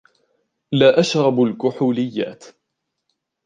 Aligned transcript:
لا 0.73 0.99
أشرب 0.99 1.39
الكحوليات 1.41 2.43